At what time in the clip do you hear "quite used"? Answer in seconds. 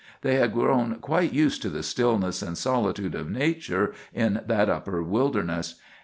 0.95-1.61